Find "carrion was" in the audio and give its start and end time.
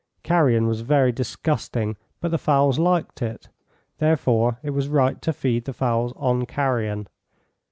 0.23-0.81